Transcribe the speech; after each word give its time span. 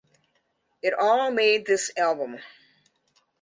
It 0.81 0.95
all 0.95 1.29
made 1.29 1.67
this 1.67 1.91
album. 1.95 2.39